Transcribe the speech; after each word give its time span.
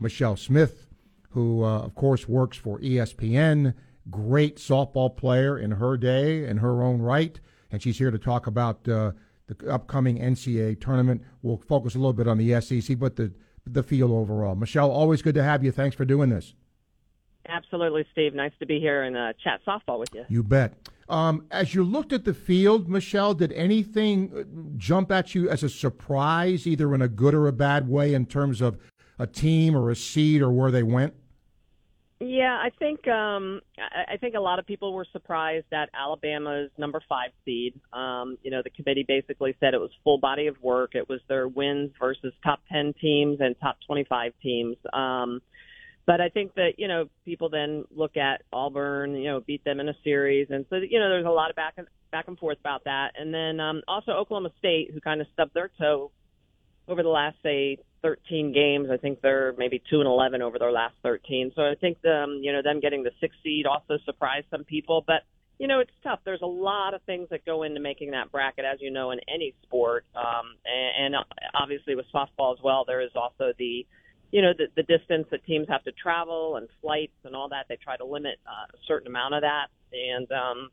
Michelle 0.00 0.36
Smith, 0.36 0.86
who, 1.30 1.64
uh, 1.64 1.80
of 1.80 1.94
course, 1.94 2.28
works 2.28 2.56
for 2.56 2.78
ESPN. 2.80 3.74
Great 4.10 4.56
softball 4.56 5.14
player 5.14 5.58
in 5.58 5.72
her 5.72 5.96
day, 5.96 6.44
in 6.46 6.58
her 6.58 6.82
own 6.82 7.02
right. 7.02 7.38
And 7.70 7.82
she's 7.82 7.98
here 7.98 8.10
to 8.10 8.18
talk 8.18 8.46
about 8.46 8.88
uh, 8.88 9.12
the 9.46 9.70
upcoming 9.70 10.18
NCAA 10.18 10.80
tournament. 10.80 11.22
We'll 11.42 11.58
focus 11.58 11.94
a 11.94 11.98
little 11.98 12.12
bit 12.12 12.28
on 12.28 12.38
the 12.38 12.60
SEC, 12.60 12.98
but 12.98 13.16
the, 13.16 13.32
the 13.66 13.82
field 13.82 14.10
overall. 14.10 14.54
Michelle, 14.54 14.90
always 14.90 15.20
good 15.20 15.34
to 15.34 15.42
have 15.42 15.62
you. 15.62 15.72
Thanks 15.72 15.96
for 15.96 16.04
doing 16.04 16.30
this. 16.30 16.54
Absolutely, 17.46 18.06
Steve. 18.12 18.34
Nice 18.34 18.52
to 18.60 18.66
be 18.66 18.78
here 18.78 19.02
and 19.02 19.16
uh, 19.16 19.32
chat 19.42 19.60
softball 19.66 19.98
with 19.98 20.14
you. 20.14 20.24
You 20.28 20.42
bet. 20.42 20.74
Um, 21.08 21.46
as 21.50 21.74
you 21.74 21.82
looked 21.82 22.12
at 22.12 22.24
the 22.24 22.34
field, 22.34 22.88
Michelle, 22.88 23.32
did 23.32 23.52
anything 23.52 24.74
jump 24.76 25.10
at 25.10 25.34
you 25.34 25.48
as 25.48 25.62
a 25.62 25.70
surprise, 25.70 26.66
either 26.66 26.94
in 26.94 27.00
a 27.00 27.08
good 27.08 27.34
or 27.34 27.48
a 27.48 27.52
bad 27.52 27.88
way, 27.88 28.12
in 28.12 28.26
terms 28.26 28.60
of 28.60 28.78
a 29.18 29.26
team 29.26 29.76
or 29.76 29.90
a 29.90 29.96
seed 29.96 30.42
or 30.42 30.50
where 30.50 30.70
they 30.70 30.82
went? 30.82 31.14
Yeah, 32.20 32.58
I 32.60 32.70
think 32.80 33.06
um, 33.06 33.60
I 33.78 34.16
think 34.16 34.34
a 34.34 34.40
lot 34.40 34.58
of 34.58 34.66
people 34.66 34.92
were 34.92 35.06
surprised 35.12 35.66
at 35.72 35.88
Alabama's 35.94 36.70
number 36.76 37.00
five 37.08 37.30
seed. 37.44 37.78
Um, 37.92 38.38
you 38.42 38.50
know, 38.50 38.60
the 38.62 38.70
committee 38.70 39.04
basically 39.06 39.56
said 39.60 39.72
it 39.72 39.80
was 39.80 39.90
full 40.02 40.18
body 40.18 40.48
of 40.48 40.60
work. 40.60 40.96
It 40.96 41.08
was 41.08 41.20
their 41.28 41.46
wins 41.46 41.92
versus 42.00 42.34
top 42.42 42.60
ten 42.72 42.92
teams 43.00 43.38
and 43.40 43.54
top 43.60 43.76
twenty-five 43.86 44.32
teams. 44.42 44.76
Um, 44.92 45.40
but 46.06 46.20
I 46.20 46.28
think 46.28 46.54
that 46.54 46.72
you 46.76 46.88
know 46.88 47.08
people 47.24 47.50
then 47.50 47.84
look 47.94 48.16
at 48.16 48.42
Auburn, 48.52 49.14
you 49.14 49.28
know, 49.28 49.40
beat 49.40 49.62
them 49.62 49.78
in 49.78 49.88
a 49.88 49.94
series, 50.02 50.48
and 50.50 50.66
so 50.70 50.76
you 50.76 50.98
know 50.98 51.08
there's 51.08 51.26
a 51.26 51.30
lot 51.30 51.50
of 51.50 51.56
back 51.56 51.74
and 51.76 51.86
back 52.10 52.26
and 52.26 52.36
forth 52.36 52.58
about 52.58 52.82
that. 52.84 53.12
And 53.16 53.32
then 53.32 53.60
um, 53.60 53.82
also 53.86 54.10
Oklahoma 54.10 54.50
State, 54.58 54.90
who 54.92 55.00
kind 55.00 55.20
of 55.20 55.28
stubbed 55.34 55.54
their 55.54 55.70
toe 55.78 56.10
over 56.88 57.04
the 57.04 57.08
last 57.08 57.36
say 57.44 57.78
13 58.02 58.52
games. 58.52 58.88
I 58.92 58.96
think 58.96 59.20
they're 59.20 59.54
maybe 59.56 59.82
two 59.90 60.00
and 60.00 60.06
11 60.06 60.42
over 60.42 60.58
their 60.58 60.72
last 60.72 60.94
13. 61.02 61.52
So 61.54 61.62
I 61.62 61.74
think 61.80 61.98
um, 62.04 62.40
you 62.42 62.52
know 62.52 62.62
them 62.62 62.80
getting 62.80 63.02
the 63.02 63.10
sixth 63.20 63.38
seed 63.42 63.66
also 63.66 63.98
surprised 64.04 64.46
some 64.50 64.64
people, 64.64 65.04
but. 65.06 65.22
You 65.60 65.66
know, 65.66 65.80
it's 65.80 65.90
tough. 66.04 66.20
There's 66.24 66.42
a 66.42 66.46
lot 66.46 66.94
of 66.94 67.02
things 67.02 67.30
that 67.30 67.44
go 67.44 67.64
into 67.64 67.80
making 67.80 68.12
that 68.12 68.30
bracket, 68.30 68.64
as 68.64 68.78
you 68.80 68.92
know, 68.92 69.10
in 69.10 69.18
any 69.26 69.54
sport. 69.64 70.04
Um, 70.14 70.54
and, 70.64 71.16
and 71.16 71.24
obviously 71.52 71.96
with 71.96 72.06
softball 72.14 72.52
as 72.52 72.60
well, 72.62 72.84
there 72.86 73.00
is 73.00 73.10
also 73.16 73.52
the 73.58 73.84
you 74.30 74.42
know, 74.42 74.52
the, 74.56 74.66
the 74.76 74.82
distance 74.82 75.26
that 75.30 75.44
teams 75.46 75.66
have 75.68 75.82
to 75.84 75.92
travel 75.92 76.56
and 76.56 76.68
flights 76.80 77.16
and 77.24 77.34
all 77.34 77.48
that. 77.48 77.66
They 77.68 77.76
try 77.76 77.96
to 77.96 78.04
limit 78.04 78.38
uh, 78.46 78.66
a 78.72 78.78
certain 78.86 79.08
amount 79.08 79.34
of 79.34 79.42
that, 79.42 79.68
and 79.92 80.30
um, 80.30 80.70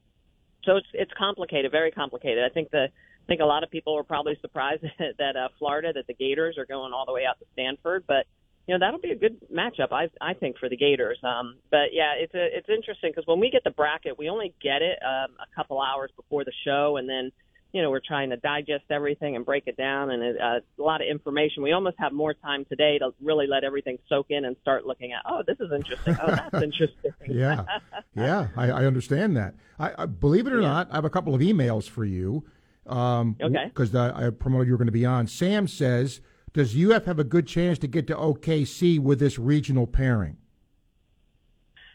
so 0.66 0.78
it's 0.78 0.88
it's 0.94 1.12
complicated, 1.18 1.72
very 1.72 1.92
complicated. 1.92 2.44
I 2.44 2.54
think 2.54 2.72
the 2.72 2.88
I 3.26 3.28
think 3.28 3.42
a 3.42 3.46
lot 3.46 3.64
of 3.64 3.72
people 3.72 3.96
were 3.96 4.04
probably 4.04 4.38
surprised 4.42 4.84
that 5.00 5.36
uh, 5.36 5.50
Florida, 5.58 5.92
that 5.94 6.08
the 6.08 6.14
Gators 6.14 6.58
are 6.58 6.66
going 6.66 6.94
all 6.94 7.06
the 7.06 7.14
way 7.14 7.26
out 7.26 7.40
to 7.40 7.46
Stanford, 7.54 8.04
but 8.08 8.26
you 8.68 8.74
know 8.74 8.80
that'll 8.80 9.00
be 9.00 9.12
a 9.12 9.16
good 9.16 9.38
matchup, 9.54 9.92
I 9.92 10.10
I 10.22 10.34
think, 10.34 10.58
for 10.58 10.70
the 10.70 10.78
Gators. 10.78 11.20
Um, 11.24 11.58
but 11.70 11.94
yeah, 11.94 12.14
it's 12.18 12.34
a 12.34 12.58
it's 12.58 12.70
interesting 12.70 13.12
because 13.12 13.28
when 13.28 13.40
we 13.40 13.50
get 13.50 13.64
the 13.64 13.72
bracket, 13.72 14.18
we 14.18 14.30
only 14.30 14.54
get 14.62 14.82
it 14.82 15.00
um, 15.04 15.36
a 15.40 15.56
couple 15.56 15.82
hours 15.82 16.12
before 16.16 16.44
the 16.44 16.54
show, 16.64 16.98
and 16.98 17.08
then 17.10 17.32
you 17.76 17.82
know, 17.82 17.90
we're 17.90 18.00
trying 18.00 18.30
to 18.30 18.38
digest 18.38 18.86
everything 18.90 19.36
and 19.36 19.46
break 19.46 19.64
it 19.68 19.76
down 19.76 20.10
and 20.10 20.24
it, 20.24 20.38
uh, 20.42 20.60
a 20.80 20.82
lot 20.82 21.02
of 21.02 21.08
information. 21.10 21.62
We 21.62 21.74
almost 21.74 21.98
have 22.00 22.14
more 22.14 22.34
time 22.34 22.64
today 22.64 22.98
to 23.00 23.14
really 23.22 23.48
let 23.48 23.66
everything 23.66 23.98
soak 24.08 24.28
in 24.30 24.46
and 24.46 24.56
start 24.62 24.86
looking 24.86 25.12
at, 25.12 25.20
oh, 25.30 25.44
this 25.46 25.58
is 25.60 25.70
interesting. 25.76 26.16
Oh, 26.22 26.28
that's 26.28 26.54
interesting. 26.64 27.12
yeah. 27.28 27.66
Yeah. 28.16 28.48
I, 28.56 28.70
I, 28.70 28.86
understand 28.86 29.36
that. 29.36 29.56
I, 29.78 29.92
I 30.04 30.06
believe 30.06 30.48
it 30.48 30.54
or 30.54 30.62
yeah. 30.62 30.68
not, 30.70 30.88
I 30.90 30.96
have 30.96 31.04
a 31.04 31.10
couple 31.10 31.36
of 31.36 31.42
emails 31.42 31.90
for 31.90 32.06
you. 32.06 32.46
Um, 32.86 33.36
okay. 33.42 33.66
Because 33.66 33.96
I 33.96 34.30
promoted 34.30 34.68
you 34.68 34.74
were 34.74 34.78
going 34.78 34.88
to 34.88 34.92
be 34.92 35.06
on. 35.06 35.28
Sam 35.28 35.68
says, 35.68 36.22
does 36.54 36.76
UF 36.76 37.06
have 37.06 37.20
a 37.20 37.24
good 37.24 37.48
chance 37.48 37.78
to 37.80 37.88
get 37.88 38.08
to 38.08 38.16
OKC 38.16 39.00
with 39.00 39.20
this 39.20 39.38
regional 39.38 39.88
pairing? 39.88 40.38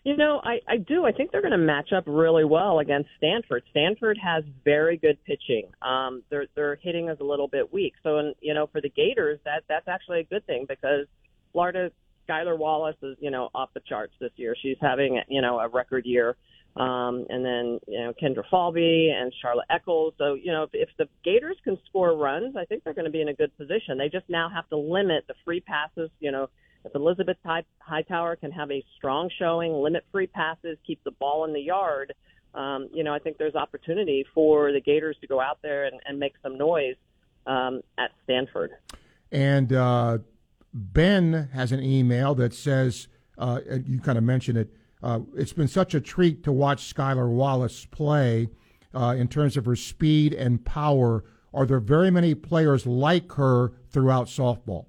You 0.05 0.17
know, 0.17 0.41
I, 0.43 0.61
I 0.67 0.79
do. 0.79 1.05
I 1.05 1.13
think 1.13 1.31
they're 1.31 1.43
going 1.43 1.53
to 1.53 1.59
match 1.59 1.93
up 1.93 2.05
really 2.07 2.45
well 2.45 2.79
against 2.79 3.11
Stanford. 3.19 3.65
Stanford 3.71 4.19
has 4.23 4.45
very 4.65 4.97
good 4.97 5.23
pitching. 5.25 5.69
Um, 5.83 6.23
their 6.31 6.47
their 6.55 6.77
hitting 6.77 7.11
is 7.11 7.19
a 7.21 7.25
little 7.25 7.49
bit 7.49 7.71
weak. 7.73 7.93
So, 8.03 8.17
and 8.17 8.35
you 8.41 8.55
know, 8.55 8.67
for 8.67 8.81
the 8.81 8.89
Gators, 8.89 9.39
that 9.45 9.65
that's 9.69 9.89
actually 9.89 10.21
a 10.21 10.25
good 10.25 10.47
thing 10.47 10.65
because 10.67 11.07
Florida 11.53 11.91
Skylar 12.27 12.57
Wallace 12.57 12.97
is 13.03 13.17
you 13.21 13.31
know 13.31 13.51
off 13.55 13.71
the 13.75 13.81
charts 13.81 14.15
this 14.21 14.33
year. 14.37 14.57
She's 14.63 14.79
having 14.81 15.21
you 15.29 15.43
know 15.43 15.59
a 15.59 15.69
record 15.69 16.07
year. 16.07 16.37
Um, 16.77 17.27
and 17.29 17.45
then 17.45 17.81
you 17.89 17.99
know 17.99 18.13
Kendra 18.21 18.45
Falby 18.51 19.11
and 19.11 19.33
Charla 19.45 19.63
Echols. 19.69 20.15
So 20.19 20.35
you 20.35 20.53
know 20.53 20.65
if, 20.65 20.71
if 20.73 20.89
the 20.99 21.09
Gators 21.25 21.57
can 21.65 21.79
score 21.89 22.17
runs, 22.17 22.57
I 22.57 22.65
think 22.65 22.85
they're 22.85 22.95
going 22.95 23.07
to 23.07 23.11
be 23.11 23.21
in 23.21 23.29
a 23.29 23.35
good 23.35 23.57
position. 23.57 23.99
They 23.99 24.09
just 24.09 24.29
now 24.29 24.49
have 24.49 24.69
to 24.69 24.77
limit 24.77 25.25
the 25.27 25.35
free 25.45 25.61
passes. 25.61 26.11
You 26.21 26.33
know 26.33 26.49
if 26.85 26.95
Elizabeth 26.95 27.37
Hightower 27.81 28.37
can 28.37 28.53
have 28.53 28.71
a 28.71 28.83
strong 28.97 29.31
showing, 29.39 29.73
limit 29.73 30.05
free 30.13 30.29
passes, 30.29 30.79
keep 30.87 31.03
the 31.05 31.11
ball 31.11 31.45
in 31.45 31.53
the 31.53 31.61
yard, 31.61 32.15
um, 32.55 32.89
you 32.93 33.05
know, 33.05 33.15
I 33.15 33.19
think 33.19 33.39
there's 33.39 33.55
opportunity 33.55 34.25
for 34.35 34.73
the 34.73 34.81
Gators 34.81 35.17
to 35.21 35.27
go 35.27 35.41
out 35.41 35.59
there 35.63 35.85
and, 35.85 36.01
and 36.05 36.19
make 36.19 36.35
some 36.43 36.59
noise 36.59 36.97
um, 37.47 37.83
at 37.99 38.11
Stanford. 38.25 38.73
And 39.31 39.73
uh, 39.73 40.19
Ben 40.73 41.51
has 41.53 41.71
an 41.71 41.83
email 41.83 42.35
that 42.37 42.53
says, 42.53 43.09
uh, 43.39 43.61
you 43.87 44.01
kind 44.01 44.19
of 44.19 44.25
mentioned 44.25 44.59
it, 44.59 44.75
uh, 45.03 45.21
it's 45.37 45.53
been 45.53 45.69
such 45.69 45.95
a 45.95 46.01
treat 46.01 46.43
to 46.45 46.53
watch 46.53 46.95
Skylar 46.95 47.29
Wallace 47.29 47.87
play 47.87 48.49
uh, 48.95 49.15
in 49.17 49.29
terms 49.29 49.57
of 49.57 49.65
her 49.65 49.77
speed 49.77 50.33
and 50.33 50.65
power. 50.65 51.25
Are 51.53 51.67
there 51.67 51.81
very 51.81 52.11
many 52.11 52.35
players 52.35 52.87
like 52.87 53.33
her 53.33 53.73
throughout 53.91 54.27
softball? 54.27 54.87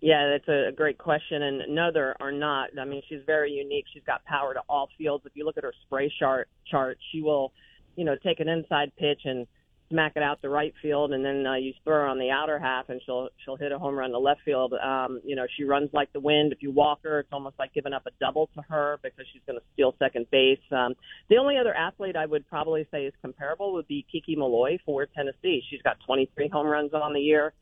Yeah, 0.00 0.28
that's 0.28 0.48
a 0.48 0.70
great 0.76 0.98
question, 0.98 1.42
and 1.42 1.74
no, 1.74 1.90
there 1.90 2.14
are 2.20 2.32
not. 2.32 2.70
I 2.78 2.84
mean, 2.84 3.00
she's 3.08 3.22
very 3.24 3.52
unique. 3.52 3.86
She's 3.92 4.02
got 4.04 4.22
power 4.26 4.52
to 4.52 4.60
all 4.68 4.90
fields. 4.98 5.24
If 5.24 5.32
you 5.34 5.46
look 5.46 5.56
at 5.56 5.64
her 5.64 5.72
spray 5.86 6.12
chart, 6.18 6.48
chart, 6.70 6.98
she 7.10 7.22
will, 7.22 7.52
you 7.96 8.04
know, 8.04 8.14
take 8.22 8.40
an 8.40 8.48
inside 8.48 8.92
pitch 8.98 9.22
and 9.24 9.46
smack 9.90 10.12
it 10.16 10.22
out 10.22 10.40
to 10.42 10.48
right 10.48 10.72
field, 10.82 11.12
and 11.12 11.24
then 11.24 11.46
uh, 11.46 11.54
you 11.54 11.72
throw 11.84 11.94
her 11.94 12.06
on 12.06 12.18
the 12.18 12.30
outer 12.30 12.58
half, 12.58 12.88
and 12.88 13.00
she'll 13.04 13.28
she'll 13.44 13.56
hit 13.56 13.72
a 13.72 13.78
home 13.78 13.94
run 13.94 14.10
to 14.10 14.18
left 14.18 14.40
field. 14.44 14.72
Um, 14.74 15.20
you 15.24 15.36
know, 15.36 15.46
she 15.56 15.64
runs 15.64 15.90
like 15.92 16.12
the 16.12 16.20
wind. 16.20 16.52
If 16.52 16.62
you 16.62 16.70
walk 16.70 17.00
her, 17.04 17.20
it's 17.20 17.28
almost 17.32 17.56
like 17.58 17.72
giving 17.74 17.92
up 17.92 18.06
a 18.06 18.10
double 18.20 18.48
to 18.54 18.62
her 18.68 18.98
because 19.02 19.26
she's 19.32 19.42
going 19.46 19.58
to 19.58 19.64
steal 19.74 19.94
second 19.98 20.26
base. 20.30 20.58
Um, 20.70 20.94
the 21.28 21.36
only 21.36 21.56
other 21.58 21.74
athlete 21.74 22.16
I 22.16 22.26
would 22.26 22.48
probably 22.48 22.86
say 22.90 23.04
is 23.04 23.12
comparable 23.22 23.72
would 23.74 23.88
be 23.88 24.04
Kiki 24.10 24.36
Milloy 24.36 24.78
for 24.84 25.06
Tennessee. 25.06 25.62
She's 25.70 25.82
got 25.82 25.96
23 26.06 26.48
home 26.48 26.66
runs 26.66 26.92
on 26.94 27.12
the 27.12 27.20
year 27.20 27.52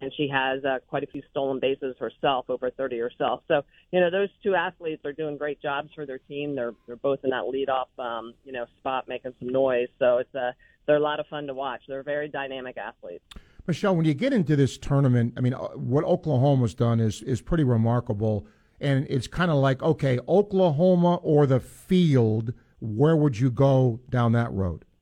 and 0.00 0.12
she 0.16 0.28
has 0.28 0.64
uh, 0.64 0.78
quite 0.88 1.02
a 1.02 1.06
few 1.06 1.22
stolen 1.30 1.60
bases 1.60 1.94
herself, 1.98 2.46
over 2.48 2.70
30 2.70 2.98
herself. 2.98 3.42
So, 3.48 3.62
you 3.92 4.00
know, 4.00 4.10
those 4.10 4.28
two 4.42 4.54
athletes 4.54 5.04
are 5.04 5.12
doing 5.12 5.36
great 5.36 5.60
jobs 5.60 5.90
for 5.94 6.06
their 6.06 6.18
team. 6.18 6.54
They're 6.54 6.74
they're 6.86 6.96
both 6.96 7.20
in 7.22 7.30
that 7.30 7.44
leadoff, 7.44 8.02
um, 8.02 8.34
you 8.44 8.52
know, 8.52 8.64
spot, 8.78 9.08
making 9.08 9.34
some 9.38 9.48
noise. 9.48 9.88
So 9.98 10.18
it's 10.18 10.34
a 10.34 10.54
they're 10.90 10.96
a 10.96 11.00
lot 11.00 11.20
of 11.20 11.26
fun 11.28 11.46
to 11.46 11.54
watch. 11.54 11.82
They're 11.86 12.02
very 12.02 12.28
dynamic 12.28 12.76
athletes. 12.76 13.22
Michelle, 13.64 13.94
when 13.94 14.06
you 14.06 14.12
get 14.12 14.32
into 14.32 14.56
this 14.56 14.76
tournament, 14.76 15.34
I 15.36 15.40
mean, 15.40 15.54
uh, 15.54 15.68
what 15.76 16.02
Oklahoma's 16.02 16.74
done 16.74 16.98
is 16.98 17.22
is 17.22 17.40
pretty 17.40 17.62
remarkable, 17.62 18.44
and 18.80 19.06
it's 19.08 19.28
kind 19.28 19.52
of 19.52 19.58
like, 19.58 19.84
okay, 19.84 20.18
Oklahoma 20.28 21.16
or 21.22 21.46
the 21.46 21.60
field. 21.60 22.54
Where 22.80 23.14
would 23.14 23.38
you 23.38 23.52
go 23.52 24.00
down 24.10 24.32
that 24.32 24.52
road? 24.52 24.84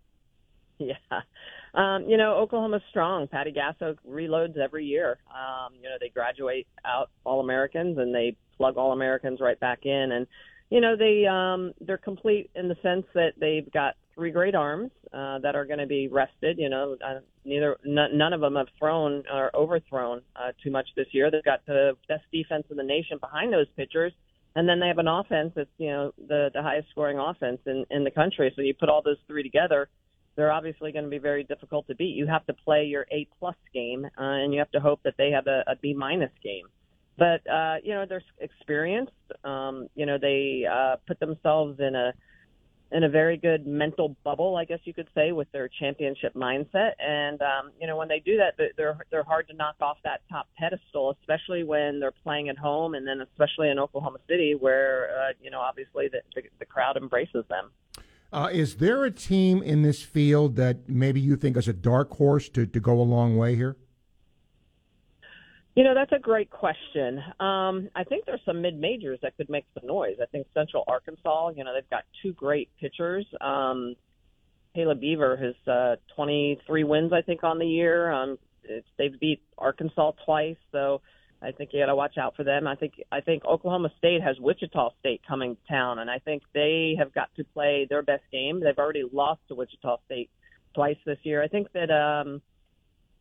Yeah. 0.81 0.95
Um, 1.75 2.05
you 2.09 2.17
know, 2.17 2.35
Oklahoma's 2.37 2.83
strong. 2.89 3.27
Patty 3.27 3.53
Gasso 3.53 3.97
reloads 4.09 4.57
every 4.57 4.85
year. 4.85 5.19
Um, 5.29 5.75
you 5.75 5.89
know, 5.89 5.97
they 6.01 6.09
graduate 6.09 6.69
out 6.85 7.11
All 7.25 7.41
Americans 7.41 7.99
and 7.99 8.15
they 8.15 8.37
plug 8.57 8.77
All 8.77 8.93
Americans 8.93 9.41
right 9.41 9.59
back 9.59 9.87
in. 9.87 10.13
And, 10.13 10.29
you 10.71 10.81
know, 10.81 10.95
they 10.97 11.27
um, 11.27 11.73
they're 11.81 11.99
complete 11.99 12.51
in 12.55 12.69
the 12.69 12.77
sense 12.81 13.07
that 13.15 13.33
they've 13.41 13.69
got 13.73 13.97
three 14.19 14.33
great 14.33 14.57
arms 14.57 14.91
uh, 15.15 15.39
that 15.39 15.55
are 15.55 15.65
going 15.65 15.79
to 15.79 15.87
be 15.87 16.09
rested. 16.09 16.59
You 16.59 16.69
know, 16.69 16.97
uh, 17.07 17.21
neither 17.45 17.77
n- 17.87 18.19
none 18.19 18.33
of 18.33 18.41
them 18.41 18.57
have 18.57 18.67
thrown 18.79 19.23
or 19.33 19.55
overthrown 19.55 20.23
uh, 20.35 20.51
too 20.63 20.73
much 20.73 20.89
this 20.97 21.07
year. 21.13 21.31
They've 21.31 21.45
got 21.45 21.65
the 21.67 21.93
best 22.09 22.25
defense 22.33 22.65
in 22.71 22.77
the 22.77 22.83
nation 22.83 23.19
behind 23.19 23.53
those 23.53 23.69
pitchers. 23.77 24.13
And 24.57 24.69
then 24.69 24.81
they 24.81 24.89
have 24.89 24.99
an 24.99 25.07
offense 25.07 25.53
that's, 25.55 25.71
you 25.79 25.91
know, 25.91 26.13
the, 26.27 26.51
the 26.53 26.63
highest 26.63 26.91
scoring 26.91 27.19
offense 27.19 27.61
in, 27.67 27.87
in 27.91 28.03
the 28.03 28.11
country. 28.11 28.53
So 28.57 28.63
you 28.63 28.75
put 28.75 28.89
all 28.89 29.03
those 29.03 29.19
three 29.29 29.45
together, 29.45 29.89
they're 30.35 30.51
obviously 30.51 30.91
going 30.91 31.05
to 31.05 31.11
be 31.11 31.19
very 31.19 31.45
difficult 31.45 31.87
to 31.87 31.95
beat. 31.95 32.17
You 32.17 32.27
have 32.27 32.45
to 32.47 32.55
play 32.55 32.85
your 32.85 33.07
A 33.13 33.29
plus 33.39 33.57
game, 33.73 34.05
uh, 34.05 34.11
and 34.17 34.53
you 34.53 34.59
have 34.59 34.71
to 34.73 34.81
hope 34.81 35.01
that 35.05 35.15
they 35.17 35.31
have 35.31 35.47
a, 35.47 35.63
a 35.69 35.77
B 35.77 35.95
minus 35.95 36.33
game. 36.43 36.67
But 37.19 37.49
uh, 37.51 37.77
you 37.83 37.95
know 37.95 38.07
they're 38.09 38.23
experienced. 38.39 39.13
Um, 39.43 39.89
you 39.97 40.07
know 40.07 40.19
they 40.21 40.65
uh, 40.71 40.97
put 41.09 41.19
themselves 41.19 41.81
in 41.81 41.97
a 41.97 42.15
in 42.91 43.05
a 43.05 43.09
very 43.09 43.37
good 43.37 43.67
mental 43.67 44.17
bubble, 44.25 44.57
I 44.57 44.65
guess 44.65 44.79
you 44.85 44.95
could 44.95 45.09
say, 45.15 45.33
with 45.33 45.51
their 45.53 45.69
championship 45.69 46.35
mindset. 46.35 46.93
And 46.99 47.41
um, 47.43 47.73
you 47.81 47.87
know 47.87 47.97
when 47.97 48.09
they 48.09 48.21
do 48.21 48.39
that, 48.39 48.55
they're 48.77 48.99
they're 49.11 49.25
hard 49.25 49.49
to 49.49 49.55
knock 49.55 49.77
off 49.81 49.99
that 50.05 50.21
top 50.31 50.49
pedestal, 50.59 51.17
especially 51.21 51.65
when 51.65 52.01
they're 52.01 52.15
playing 52.23 52.49
at 52.49 52.59
home, 52.59 52.95
and 52.95 53.07
then 53.07 53.21
especially 53.21 53.69
in 53.69 53.79
Oklahoma 53.79 54.19
City, 54.29 54.55
where 54.59 55.11
uh, 55.19 55.33
you 55.43 55.51
know 55.51 55.61
obviously 55.61 56.09
the, 56.09 56.21
the, 56.35 56.43
the 56.59 56.65
crowd 56.65 56.97
embraces 56.97 57.45
them. 57.49 57.71
Uh, 58.31 58.51
is 58.53 58.77
there 58.77 59.05
a 59.05 59.11
team 59.11 59.63
in 59.63 59.83
this 59.83 60.03
field 60.03 60.57
that 60.57 60.89
maybe 60.89 61.21
you 61.21 61.35
think 61.35 61.57
is 61.57 61.67
a 61.67 61.73
dark 61.73 62.11
horse 62.17 62.49
to, 62.51 62.67
to 62.67 62.79
go 62.79 63.01
a 63.01 63.03
long 63.03 63.39
way 63.39 63.55
here? 63.57 63.77
You 65.79 65.85
know, 65.85 65.95
that's 65.95 66.11
a 66.11 66.19
great 66.19 66.51
question. 66.51 67.19
Um, 67.39 67.89
I 67.95 68.03
think 68.03 68.25
there's 68.27 68.41
some 68.45 68.61
mid 68.61 68.77
majors 68.77 69.21
that 69.23 69.37
could 69.37 69.49
make 69.49 69.65
some 69.75 69.87
noise. 69.87 70.17
I 70.21 70.27
think 70.27 70.49
Central 70.53 70.83
Arkansas, 70.89 71.51
you 71.51 71.63
know, 71.63 71.73
they've 71.73 71.89
got 71.89 72.03
two 72.21 72.33
great 72.33 72.69
pitchers. 72.81 73.25
Um, 73.41 73.95
Caleb 74.75 74.99
Beaver 75.01 75.37
has 75.37 75.73
uh, 75.73 75.95
23 76.17 76.83
wins, 76.83 77.13
I 77.13 77.23
think, 77.23 77.45
on 77.45 77.61
the 77.61 77.65
year. 77.65 78.11
Um, 78.11 78.39
it's, 78.65 78.89
they've 78.99 79.21
beat 79.21 79.41
Arkansas 79.57 80.15
twice, 80.25 80.57
so 80.73 81.01
I 81.41 81.53
think 81.53 81.71
you 81.73 81.81
got 81.81 81.87
to 81.87 81.95
watch 81.95 82.19
out 82.19 82.35
for 82.35 82.43
them. 82.43 82.67
I 82.67 82.75
think 82.75 82.95
I 83.13 83.21
think 83.21 83.45
Oklahoma 83.45 83.93
State 83.99 84.21
has 84.21 84.35
Wichita 84.41 84.91
State 84.99 85.21
coming 85.29 85.55
to 85.55 85.73
town, 85.73 86.01
and 86.01 86.11
I 86.11 86.19
think 86.19 86.43
they 86.55 86.97
have 86.99 87.15
got 87.15 87.29
to 87.37 87.45
play 87.55 87.87
their 87.89 88.03
best 88.03 88.25
game. 88.33 88.59
They've 88.59 88.77
already 88.77 89.05
lost 89.13 89.43
to 89.47 89.55
Wichita 89.55 89.99
State 90.07 90.29
twice 90.75 90.99
this 91.07 91.19
year. 91.23 91.41
I 91.41 91.47
think 91.47 91.71
that 91.75 91.93
um, 91.93 92.43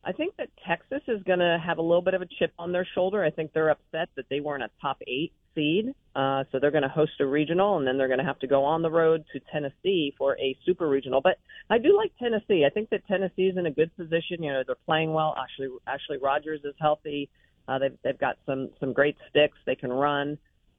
I 0.08 0.14
think 0.14 0.38
that 0.38 0.48
Texas 0.66 1.02
is 1.10 1.22
going 1.24 1.40
to 1.40 1.62
have 1.64 1.80
a 1.80 1.82
little 1.82 2.02
bit 2.02 2.14
of 2.14 2.22
a 2.22 2.28
chip 2.40 2.54
on 2.58 2.72
their 2.72 2.88
shoulder. 2.96 3.26
I 3.26 3.30
think 3.30 3.52
they're 3.52 3.70
upset 3.70 4.08
that 4.16 4.24
they 4.30 4.40
weren't 4.40 4.64
a 4.64 4.70
top 4.82 5.00
eight 5.06 5.34
seed, 5.54 5.94
uh, 6.16 6.46
so 6.50 6.60
they're 6.60 6.72
going 6.72 6.84
to 6.84 6.90
host 6.90 7.12
a 7.20 7.26
regional, 7.26 7.78
and 7.78 7.86
then 7.86 7.98
they're 7.98 8.08
going 8.08 8.20
to 8.20 8.26
have 8.26 8.40
to 8.40 8.48
go 8.48 8.64
on 8.64 8.82
the 8.82 8.90
road 8.90 9.26
to 9.34 9.42
Tennessee 9.52 10.14
for 10.18 10.38
a 10.40 10.56
super 10.66 10.88
regional. 10.88 11.20
But 11.20 11.40
I 11.70 11.78
do 11.78 11.98
like 11.98 12.14
Tennessee. 12.18 12.64
I 12.66 12.70
think 12.70 12.90
that 12.92 13.06
Tennessee 13.06 13.48
is 13.48 13.58
in 13.58 13.66
a 13.66 13.72
good 13.72 13.94
position. 13.98 14.42
You 14.42 14.54
know, 14.54 14.64
they're 14.66 14.78
playing 14.86 15.12
well. 15.12 15.36
Ashley 15.38 15.68
Ashley 15.86 16.20
Rogers 16.22 16.62
is 16.64 16.74
healthy. 16.80 17.30
Uh, 17.68 17.80
they've 17.80 17.98
they've 18.02 18.20
got 18.20 18.38
some 18.46 18.70
some 18.80 18.94
great 18.94 19.18
sticks. 19.30 19.58
They 19.66 19.76
can 19.76 19.92
run. 19.92 20.38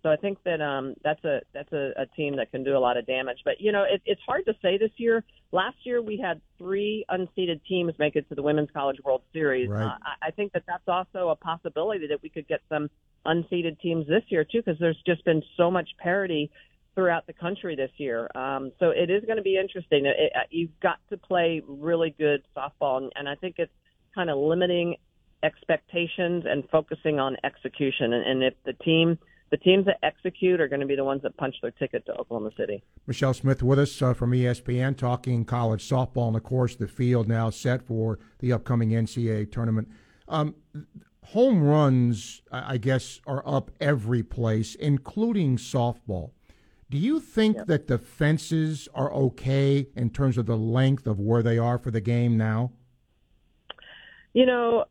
So 0.09 0.13
I 0.13 0.17
think 0.17 0.39
that 0.45 0.63
um, 0.63 0.95
that's 1.05 1.23
a 1.25 1.41
that's 1.53 1.71
a, 1.71 1.93
a 1.99 2.07
team 2.17 2.37
that 2.37 2.51
can 2.51 2.65
do 2.65 2.75
a 2.75 2.79
lot 2.79 2.97
of 2.97 3.07
damage. 3.07 3.41
But 3.45 3.61
you 3.61 3.73
know, 3.73 3.83
it, 3.83 4.01
it's 4.07 4.23
hard 4.27 4.47
to 4.47 4.55
say 4.63 4.79
this 4.79 4.91
year. 4.97 5.23
Last 5.53 5.77
year 5.85 6.01
we 6.01 6.17
had 6.19 6.41
three 6.57 7.05
unseeded 7.11 7.61
teams 7.69 7.93
make 7.99 8.17
it 8.17 8.27
to 8.31 8.35
the 8.35 8.43
Women's 8.43 8.71
College 8.73 8.97
World 9.05 9.21
Series. 9.35 9.69
Right. 9.69 9.85
Uh, 9.85 9.99
I, 10.01 10.29
I 10.29 10.31
think 10.31 10.53
that 10.55 10.63
that's 10.67 10.89
also 10.89 11.29
a 11.29 11.37
possibility 11.37 12.07
that 12.07 12.23
we 12.23 12.31
could 12.31 12.49
get 12.49 12.63
some 12.71 12.89
unseeded 13.27 13.79
teams 13.81 14.07
this 14.07 14.23
year 14.29 14.45
too, 14.45 14.63
because 14.65 14.81
there's 14.81 14.97
just 15.05 15.27
been 15.27 15.43
so 15.59 15.71
much 15.71 15.91
parity 15.99 16.51
throughout 16.95 17.27
the 17.27 17.35
country 17.35 17.77
this 17.77 17.91
year. 17.99 18.31
Um, 18.35 18.73
so 18.81 18.89
it 18.89 19.11
is 19.11 19.23
going 19.27 19.37
to 19.37 19.43
be 19.43 19.59
interesting. 19.59 20.07
It, 20.07 20.17
it, 20.19 20.33
you've 20.51 20.81
got 20.81 21.01
to 21.11 21.19
play 21.19 21.61
really 21.69 22.15
good 22.19 22.45
softball, 22.57 22.97
and, 22.97 23.13
and 23.15 23.29
I 23.29 23.35
think 23.35 23.57
it's 23.59 23.73
kind 24.15 24.31
of 24.31 24.39
limiting 24.39 24.97
expectations 25.43 26.45
and 26.47 26.65
focusing 26.71 27.21
on 27.21 27.37
execution. 27.45 28.15
And, 28.15 28.27
and 28.27 28.43
if 28.43 28.55
the 28.65 28.73
team 28.73 29.19
the 29.51 29.57
teams 29.57 29.87
that 29.87 29.99
execute 30.03 30.61
are 30.61 30.69
going 30.69 30.81
to 30.81 30.87
be 30.87 30.97
the 30.97 31.05
ones 31.05 31.23
that 31.23 31.37
punch 31.37 31.57
their 31.63 31.71
ticket 31.71 32.05
to 32.07 32.13
Oklahoma 32.13 32.51
City. 32.57 32.83
Michelle 33.07 33.35
Smith 33.35 33.63
with 33.63 33.79
us 33.79 34.01
uh, 34.03 34.15
from 34.15 34.33
ESPN 34.33 34.97
talking 34.97 35.45
college 35.45 35.89
softball, 35.89 36.29
and 36.29 36.37
of 36.37 36.43
course, 36.43 36.77
the 36.77 36.89
field 36.89 37.29
now 37.29 37.51
set 37.51 37.83
for 37.83 38.19
the 38.41 38.53
upcoming 38.53 38.91
NCAA 38.91 39.51
tournament. 39.51 39.89
Um, 40.29 40.55
home 41.25 41.63
runs, 41.63 42.43
I 42.53 42.79
guess, 42.79 43.21
are 43.27 43.43
up 43.47 43.71
every 43.81 44.23
place, 44.23 44.75
including 44.75 45.57
softball. 45.57 46.33
Do 46.91 46.97
you 46.97 47.21
think 47.21 47.57
yep. 47.57 47.67
that 47.67 47.87
the 47.87 47.99
fences 47.99 48.89
are 48.95 49.13
okay 49.13 49.89
in 49.95 50.11
terms 50.11 50.39
of 50.39 50.47
the 50.47 50.57
length 50.57 51.07
of 51.07 51.21
where 51.21 51.43
they 51.43 51.59
are 51.59 51.79
for 51.79 51.91
the 51.91 52.01
game 52.01 52.39
now? 52.39 52.73
You 54.33 54.47
know, 54.47 54.85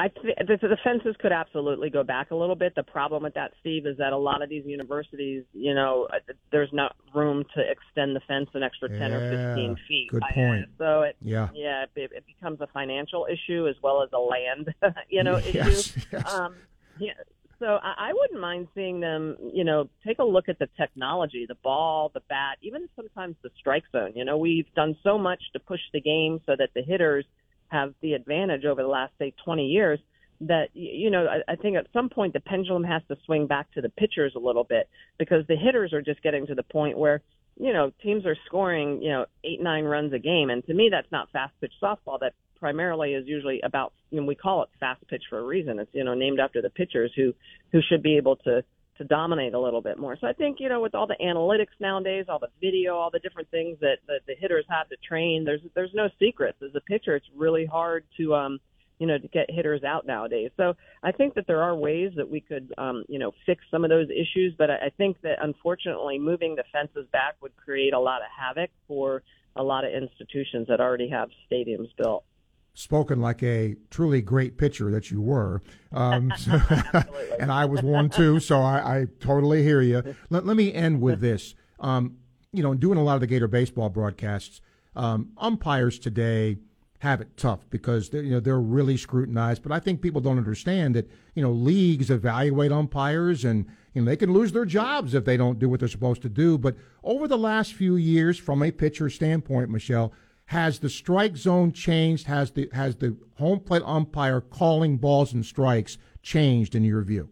I 0.00 0.08
th- 0.08 0.38
the, 0.38 0.56
the 0.66 0.78
fences 0.82 1.14
could 1.20 1.30
absolutely 1.30 1.90
go 1.90 2.02
back 2.02 2.30
a 2.30 2.34
little 2.34 2.54
bit. 2.54 2.74
The 2.74 2.82
problem 2.82 3.24
with 3.24 3.34
that, 3.34 3.52
Steve, 3.60 3.86
is 3.86 3.98
that 3.98 4.14
a 4.14 4.16
lot 4.16 4.40
of 4.40 4.48
these 4.48 4.64
universities, 4.64 5.44
you 5.52 5.74
know, 5.74 6.08
uh, 6.10 6.32
there's 6.50 6.70
not 6.72 6.96
room 7.14 7.44
to 7.54 7.60
extend 7.60 8.16
the 8.16 8.20
fence 8.26 8.48
an 8.54 8.62
extra 8.62 8.88
ten 8.88 9.10
yeah, 9.10 9.16
or 9.16 9.30
fifteen 9.30 9.76
feet. 9.86 10.08
Good 10.10 10.22
point. 10.34 10.64
I, 10.64 10.78
so 10.78 11.02
it, 11.02 11.16
yeah, 11.20 11.48
yeah, 11.54 11.84
it, 11.94 12.12
it 12.14 12.24
becomes 12.26 12.62
a 12.62 12.66
financial 12.68 13.26
issue 13.30 13.68
as 13.68 13.74
well 13.82 14.02
as 14.02 14.08
a 14.14 14.18
land, 14.18 14.74
you 15.10 15.22
know, 15.22 15.36
yes, 15.36 15.68
issue. 15.68 16.00
Yes. 16.12 16.32
Um, 16.32 16.54
yeah. 16.98 17.12
So 17.58 17.66
I, 17.66 18.08
I 18.08 18.12
wouldn't 18.14 18.40
mind 18.40 18.68
seeing 18.74 19.00
them, 19.00 19.36
you 19.52 19.64
know, 19.64 19.90
take 20.06 20.18
a 20.18 20.24
look 20.24 20.48
at 20.48 20.58
the 20.58 20.68
technology, 20.78 21.44
the 21.46 21.56
ball, 21.56 22.10
the 22.14 22.22
bat, 22.26 22.56
even 22.62 22.88
sometimes 22.96 23.36
the 23.42 23.50
strike 23.58 23.84
zone. 23.92 24.12
You 24.14 24.24
know, 24.24 24.38
we've 24.38 24.72
done 24.74 24.96
so 25.04 25.18
much 25.18 25.42
to 25.52 25.58
push 25.60 25.80
the 25.92 26.00
game 26.00 26.40
so 26.46 26.56
that 26.58 26.70
the 26.74 26.80
hitters 26.80 27.26
have 27.70 27.94
the 28.02 28.14
advantage 28.14 28.64
over 28.64 28.82
the 28.82 28.88
last 28.88 29.12
say 29.18 29.32
20 29.44 29.66
years 29.66 29.98
that 30.42 30.68
you 30.72 31.10
know 31.10 31.26
I, 31.46 31.56
think 31.56 31.76
at 31.76 31.86
some 31.92 32.08
point 32.08 32.32
the 32.32 32.40
pendulum 32.40 32.84
has 32.84 33.02
to 33.08 33.16
swing 33.26 33.46
back 33.46 33.70
to 33.72 33.82
the 33.82 33.90
pitchers 33.90 34.32
a 34.34 34.38
little 34.38 34.64
bit 34.64 34.88
because 35.18 35.46
the 35.48 35.56
hitters 35.56 35.92
are 35.92 36.00
just 36.00 36.22
getting 36.22 36.46
to 36.46 36.54
the 36.54 36.62
point 36.62 36.96
where 36.96 37.20
you 37.58 37.72
know 37.72 37.92
teams 38.02 38.24
are 38.24 38.36
scoring 38.46 39.02
you 39.02 39.10
know 39.10 39.26
eight 39.44 39.60
nine 39.60 39.84
runs 39.84 40.12
a 40.14 40.18
game. 40.18 40.48
And 40.50 40.64
to 40.66 40.74
me 40.74 40.88
that's 40.90 41.10
not 41.12 41.30
fast 41.30 41.52
pitch 41.60 41.72
softball. 41.82 42.18
That 42.20 42.32
primarily 42.58 43.12
is 43.12 43.26
usually 43.26 43.60
about 43.62 43.92
you 44.10 44.20
know 44.20 44.26
we 44.26 44.34
call 44.34 44.62
it 44.62 44.70
fast 44.78 45.06
pitch 45.08 45.24
for 45.28 45.38
a 45.38 45.44
reason. 45.44 45.78
It's 45.78 45.90
you 45.92 46.04
know 46.04 46.14
named 46.14 46.40
after 46.40 46.62
the 46.62 46.70
pitchers 46.70 47.12
who 47.14 47.34
who 47.72 47.80
should 47.86 48.02
be 48.02 48.16
able 48.16 48.36
to 48.36 48.64
to 49.00 49.04
dominate 49.06 49.54
a 49.54 49.58
little 49.58 49.80
bit 49.80 49.98
more. 49.98 50.14
So 50.20 50.26
I 50.26 50.34
think, 50.34 50.58
you 50.60 50.68
know, 50.68 50.82
with 50.82 50.94
all 50.94 51.06
the 51.06 51.16
analytics 51.24 51.72
nowadays, 51.80 52.26
all 52.28 52.38
the 52.38 52.50
video, 52.60 52.96
all 52.96 53.10
the 53.10 53.18
different 53.18 53.50
things 53.50 53.78
that, 53.80 53.96
that 54.06 54.20
the 54.26 54.34
hitters 54.38 54.66
have 54.68 54.90
to 54.90 54.96
train, 54.96 55.42
there's 55.46 55.62
there's 55.74 55.94
no 55.94 56.10
secrets. 56.18 56.58
As 56.62 56.74
a 56.74 56.82
pitcher, 56.82 57.16
it's 57.16 57.26
really 57.34 57.64
hard 57.64 58.04
to 58.18 58.34
um 58.34 58.60
you 58.98 59.06
know, 59.06 59.16
to 59.16 59.28
get 59.28 59.50
hitters 59.50 59.82
out 59.82 60.06
nowadays. 60.06 60.50
So 60.58 60.74
I 61.02 61.10
think 61.10 61.32
that 61.36 61.46
there 61.46 61.62
are 61.62 61.74
ways 61.74 62.12
that 62.16 62.30
we 62.30 62.42
could, 62.42 62.74
um, 62.76 63.02
you 63.08 63.18
know, 63.18 63.32
fix 63.46 63.64
some 63.70 63.82
of 63.82 63.88
those 63.88 64.08
issues. 64.10 64.52
But 64.58 64.70
I, 64.70 64.74
I 64.74 64.90
think 64.98 65.22
that 65.22 65.38
unfortunately, 65.40 66.18
moving 66.18 66.54
the 66.54 66.64
fences 66.70 67.08
back 67.10 67.36
would 67.40 67.56
create 67.56 67.94
a 67.94 67.98
lot 67.98 68.20
of 68.20 68.28
havoc 68.38 68.68
for 68.86 69.22
a 69.56 69.62
lot 69.62 69.86
of 69.86 69.92
institutions 69.94 70.68
that 70.68 70.80
already 70.80 71.08
have 71.08 71.30
stadiums 71.50 71.88
built 71.96 72.24
spoken 72.74 73.20
like 73.20 73.42
a 73.42 73.76
truly 73.90 74.22
great 74.22 74.56
pitcher 74.56 74.90
that 74.90 75.10
you 75.10 75.20
were. 75.20 75.60
Um, 75.92 76.32
so, 76.38 76.60
and 77.40 77.50
I 77.52 77.64
was 77.64 77.82
one 77.82 78.10
too, 78.10 78.40
so 78.40 78.60
I, 78.60 79.00
I 79.00 79.06
totally 79.20 79.62
hear 79.62 79.80
you. 79.80 80.02
Let, 80.30 80.46
let, 80.46 80.56
me 80.56 80.72
end 80.72 81.00
with 81.00 81.20
this. 81.20 81.54
Um, 81.78 82.16
you 82.52 82.62
know, 82.62 82.74
doing 82.74 82.98
a 82.98 83.02
lot 83.02 83.14
of 83.14 83.20
the 83.20 83.26
Gator 83.26 83.48
baseball 83.48 83.88
broadcasts, 83.88 84.60
um, 84.96 85.30
umpires 85.38 85.98
today 85.98 86.58
have 87.00 87.22
it 87.22 87.34
tough 87.36 87.60
because 87.70 88.12
you 88.12 88.30
know 88.30 88.40
they're 88.40 88.60
really 88.60 88.96
scrutinized. 88.96 89.62
But 89.62 89.72
I 89.72 89.80
think 89.80 90.02
people 90.02 90.20
don't 90.20 90.38
understand 90.38 90.94
that 90.94 91.10
you 91.34 91.42
know 91.42 91.50
leagues 91.50 92.10
evaluate 92.10 92.72
umpires 92.72 93.44
and 93.44 93.66
you 93.94 94.02
know 94.02 94.06
they 94.06 94.16
can 94.16 94.32
lose 94.32 94.52
their 94.52 94.66
jobs 94.66 95.14
if 95.14 95.24
they 95.24 95.36
don't 95.36 95.58
do 95.58 95.68
what 95.68 95.80
they're 95.80 95.88
supposed 95.88 96.22
to 96.22 96.28
do. 96.28 96.58
But 96.58 96.76
over 97.02 97.26
the 97.26 97.38
last 97.38 97.72
few 97.72 97.96
years, 97.96 98.38
from 98.38 98.62
a 98.62 98.70
pitcher 98.70 99.08
standpoint, 99.08 99.70
Michelle, 99.70 100.12
has 100.50 100.80
the 100.80 100.90
strike 100.90 101.36
zone 101.36 101.70
changed? 101.70 102.26
Has 102.26 102.50
the 102.50 102.68
has 102.72 102.96
the 102.96 103.16
home 103.38 103.60
plate 103.60 103.82
umpire 103.84 104.40
calling 104.40 104.96
balls 104.96 105.32
and 105.32 105.46
strikes 105.46 105.96
changed 106.22 106.74
in 106.74 106.82
your 106.82 107.02
view? 107.02 107.28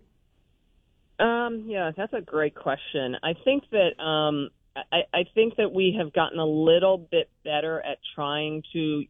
Um, 1.18 1.64
yeah, 1.66 1.90
that's 1.96 2.12
a 2.12 2.20
great 2.20 2.54
question. 2.54 3.16
I 3.24 3.34
think 3.44 3.64
that 3.72 4.00
um, 4.00 4.50
I, 4.92 5.00
I 5.12 5.24
think 5.34 5.56
that 5.56 5.72
we 5.72 5.96
have 5.98 6.12
gotten 6.12 6.38
a 6.38 6.46
little 6.46 6.96
bit 6.96 7.28
better 7.42 7.80
at 7.80 7.98
trying 8.14 8.62
to, 8.72 9.02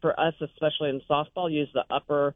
for 0.00 0.18
us 0.18 0.32
especially 0.40 0.88
in 0.88 1.02
softball, 1.08 1.52
use 1.52 1.68
the 1.74 1.84
upper 1.90 2.34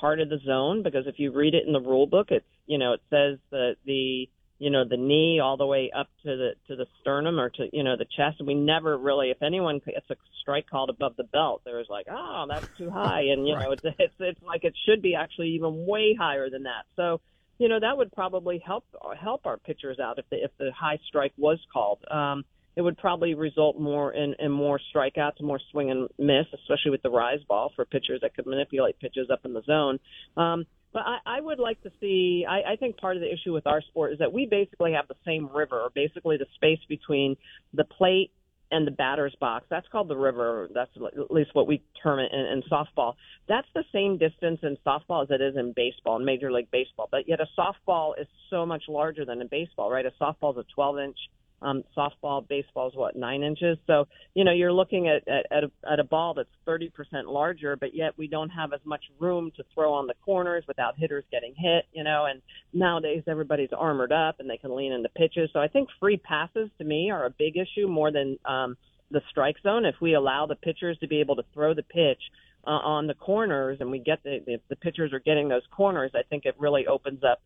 part 0.00 0.18
of 0.18 0.30
the 0.30 0.38
zone 0.46 0.82
because 0.82 1.06
if 1.06 1.18
you 1.18 1.30
read 1.30 1.52
it 1.52 1.66
in 1.66 1.74
the 1.74 1.80
rule 1.80 2.06
book, 2.06 2.28
it's 2.30 2.46
you 2.64 2.78
know 2.78 2.94
it 2.94 3.02
says 3.10 3.38
that 3.50 3.76
the 3.84 4.30
you 4.64 4.70
know 4.70 4.82
the 4.88 4.96
knee 4.96 5.40
all 5.40 5.58
the 5.58 5.66
way 5.66 5.90
up 5.94 6.08
to 6.22 6.36
the 6.36 6.52
to 6.66 6.74
the 6.74 6.86
sternum 6.98 7.38
or 7.38 7.50
to 7.50 7.68
you 7.70 7.84
know 7.84 7.98
the 7.98 8.06
chest 8.16 8.36
and 8.38 8.48
we 8.48 8.54
never 8.54 8.96
really 8.96 9.30
if 9.30 9.42
anyone 9.42 9.78
gets 9.84 10.08
a 10.10 10.16
strike 10.40 10.66
called 10.66 10.88
above 10.88 11.14
the 11.16 11.24
belt 11.24 11.60
there's 11.66 11.86
like 11.90 12.06
oh 12.10 12.46
that's 12.48 12.66
too 12.78 12.88
high 12.88 13.20
and 13.20 13.46
you 13.46 13.54
right. 13.56 13.64
know 13.64 13.72
it's 13.72 13.82
it's 13.98 14.14
it's 14.18 14.42
like 14.42 14.64
it 14.64 14.74
should 14.86 15.02
be 15.02 15.14
actually 15.14 15.48
even 15.48 15.84
way 15.84 16.16
higher 16.18 16.48
than 16.48 16.62
that 16.62 16.86
so 16.96 17.20
you 17.58 17.68
know 17.68 17.78
that 17.78 17.94
would 17.94 18.10
probably 18.12 18.58
help 18.64 18.86
help 19.20 19.44
our 19.44 19.58
pitchers 19.58 19.98
out 19.98 20.18
if 20.18 20.24
the 20.30 20.42
if 20.42 20.50
the 20.58 20.70
high 20.72 20.98
strike 21.06 21.34
was 21.36 21.58
called 21.70 21.98
um 22.10 22.42
it 22.76 22.82
would 22.82 22.98
probably 22.98 23.34
result 23.34 23.78
more 23.78 24.12
in, 24.12 24.34
in 24.40 24.50
more 24.50 24.80
strikeouts, 24.92 25.40
more 25.40 25.60
swing 25.70 25.92
and 25.92 26.08
miss, 26.18 26.46
especially 26.52 26.90
with 26.90 27.02
the 27.02 27.10
rise 27.10 27.38
ball 27.48 27.70
for 27.76 27.84
pitchers 27.84 28.20
that 28.22 28.34
could 28.34 28.46
manipulate 28.46 28.98
pitches 28.98 29.30
up 29.30 29.44
in 29.44 29.52
the 29.52 29.62
zone. 29.62 30.00
Um, 30.36 30.66
but 30.94 31.02
I, 31.04 31.18
I 31.26 31.40
would 31.40 31.58
like 31.58 31.82
to 31.82 31.90
see. 32.00 32.46
I, 32.48 32.72
I 32.72 32.76
think 32.76 32.96
part 32.96 33.16
of 33.16 33.20
the 33.20 33.30
issue 33.30 33.52
with 33.52 33.66
our 33.66 33.82
sport 33.82 34.12
is 34.12 34.20
that 34.20 34.32
we 34.32 34.46
basically 34.46 34.92
have 34.92 35.08
the 35.08 35.16
same 35.26 35.50
river, 35.52 35.90
basically 35.94 36.38
the 36.38 36.46
space 36.54 36.78
between 36.88 37.36
the 37.74 37.84
plate 37.84 38.30
and 38.70 38.86
the 38.86 38.92
batter's 38.92 39.34
box. 39.40 39.66
That's 39.68 39.86
called 39.88 40.08
the 40.08 40.16
river. 40.16 40.68
That's 40.72 40.90
at 40.96 41.30
least 41.30 41.50
what 41.52 41.66
we 41.66 41.82
term 42.02 42.20
it 42.20 42.32
in, 42.32 42.40
in 42.40 42.62
softball. 42.70 43.14
That's 43.48 43.66
the 43.74 43.84
same 43.92 44.18
distance 44.18 44.60
in 44.62 44.78
softball 44.86 45.24
as 45.24 45.30
it 45.30 45.42
is 45.42 45.56
in 45.56 45.72
baseball, 45.74 46.16
in 46.16 46.24
Major 46.24 46.50
League 46.52 46.70
Baseball. 46.70 47.08
But 47.10 47.28
yet 47.28 47.40
a 47.40 47.46
softball 47.58 48.12
is 48.18 48.28
so 48.48 48.64
much 48.64 48.84
larger 48.88 49.24
than 49.24 49.42
a 49.42 49.46
baseball, 49.46 49.90
right? 49.90 50.06
A 50.06 50.12
softball 50.20 50.52
is 50.52 50.58
a 50.58 50.74
12 50.74 50.98
inch 51.00 51.18
um, 51.64 51.82
softball, 51.96 52.46
baseball 52.46 52.88
is 52.88 52.94
what 52.94 53.16
nine 53.16 53.42
inches. 53.42 53.78
So 53.86 54.06
you 54.34 54.44
know 54.44 54.52
you're 54.52 54.72
looking 54.72 55.08
at 55.08 55.26
at, 55.26 55.46
at, 55.50 55.64
a, 55.64 55.92
at 55.92 56.00
a 56.00 56.04
ball 56.04 56.34
that's 56.34 56.48
30% 56.68 56.90
larger, 57.26 57.76
but 57.76 57.94
yet 57.94 58.12
we 58.16 58.28
don't 58.28 58.50
have 58.50 58.72
as 58.72 58.80
much 58.84 59.02
room 59.18 59.50
to 59.56 59.64
throw 59.74 59.92
on 59.92 60.06
the 60.06 60.14
corners 60.24 60.64
without 60.68 60.94
hitters 60.98 61.24
getting 61.32 61.54
hit. 61.56 61.86
You 61.92 62.04
know, 62.04 62.26
and 62.26 62.42
nowadays 62.72 63.22
everybody's 63.26 63.72
armored 63.76 64.12
up 64.12 64.40
and 64.40 64.48
they 64.48 64.58
can 64.58 64.76
lean 64.76 64.92
into 64.92 65.08
pitches. 65.10 65.50
So 65.52 65.60
I 65.60 65.68
think 65.68 65.88
free 65.98 66.18
passes 66.18 66.70
to 66.78 66.84
me 66.84 67.10
are 67.10 67.26
a 67.26 67.30
big 67.30 67.56
issue 67.56 67.88
more 67.88 68.12
than 68.12 68.38
um, 68.44 68.76
the 69.10 69.22
strike 69.30 69.56
zone. 69.62 69.84
If 69.84 69.96
we 70.00 70.14
allow 70.14 70.46
the 70.46 70.56
pitchers 70.56 70.98
to 70.98 71.08
be 71.08 71.20
able 71.20 71.36
to 71.36 71.44
throw 71.54 71.74
the 71.74 71.82
pitch 71.82 72.20
uh, 72.66 72.70
on 72.70 73.06
the 73.06 73.14
corners, 73.14 73.78
and 73.80 73.90
we 73.90 73.98
get 73.98 74.22
the 74.22 74.42
if 74.46 74.60
the 74.68 74.76
pitchers 74.76 75.12
are 75.12 75.20
getting 75.20 75.48
those 75.48 75.62
corners, 75.70 76.10
I 76.14 76.22
think 76.28 76.44
it 76.44 76.54
really 76.58 76.86
opens 76.86 77.22
up 77.24 77.40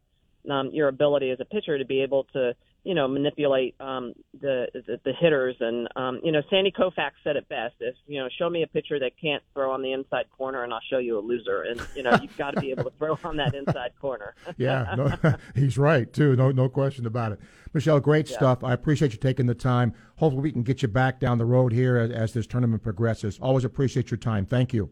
um, 0.51 0.71
your 0.73 0.89
ability 0.89 1.31
as 1.31 1.41
a 1.41 1.45
pitcher 1.45 1.79
to 1.79 1.85
be 1.85 2.03
able 2.03 2.25
to 2.33 2.55
you 2.85 2.95
know 2.95 3.07
manipulate 3.09 3.75
um, 3.81 4.15
the, 4.41 4.67
the 4.73 5.01
the 5.05 5.13
hitters. 5.13 5.57
And 5.61 5.89
um, 5.97 6.21
you 6.23 6.33
know 6.33 6.43
Sandy 6.49 6.73
Koufax 6.73 7.13
said 7.23 7.37
it 7.37 7.49
best: 7.49 7.75
if 7.81 7.95
you 8.07 8.19
know 8.19 8.29
show 8.39 8.49
me 8.49 8.63
a 8.63 8.67
pitcher 8.67 8.99
that 9.01 9.13
can't 9.21 9.43
throw 9.53 9.73
on 9.73 9.83
the 9.83 9.93
inside 9.93 10.27
corner, 10.37 10.65
and 10.65 10.73
I'll 10.73 10.81
show 10.89 10.99
you 10.99 11.19
a 11.19 11.21
loser. 11.21 11.63
And 11.63 11.81
you 11.95 12.03
know 12.03 12.19
you've 12.23 12.37
got 12.37 12.53
to 12.53 12.61
be 12.61 12.71
able 12.71 12.85
to 12.85 12.93
throw 12.99 13.19
on 13.25 13.37
that 13.37 13.55
inside 13.55 13.93
corner. 14.01 14.35
yeah, 14.57 14.95
no, 14.97 15.37
he's 15.55 15.77
right 15.77 16.11
too. 16.13 16.37
No, 16.37 16.51
no 16.51 16.69
question 16.69 17.07
about 17.07 17.33
it. 17.33 17.41
Michelle, 17.75 18.01
great 18.01 18.31
yeah. 18.31 18.37
stuff. 18.37 18.65
I 18.65 18.73
appreciate 18.73 19.13
you 19.13 19.19
taking 19.19 19.47
the 19.47 19.55
time. 19.55 19.93
Hopefully, 20.17 20.43
we 20.43 20.53
can 20.53 20.63
get 20.63 20.81
you 20.81 20.89
back 20.89 21.21
down 21.21 21.39
the 21.39 21.45
road 21.45 21.73
here 21.73 21.97
as, 21.97 22.11
as 22.11 22.33
this 22.33 22.47
tournament 22.47 22.83
progresses. 22.83 23.39
Always 23.41 23.65
appreciate 23.65 24.11
your 24.11 24.19
time. 24.19 24.47
Thank 24.47 24.73
you. 24.73 24.91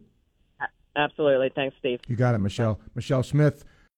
Absolutely. 0.97 1.50
Thanks, 1.55 1.76
Steve. 1.79 2.00
You 2.09 2.17
got 2.17 2.35
it, 2.35 2.38
Michelle. 2.38 2.81
Michelle 2.95 3.23
Smith 3.23 3.65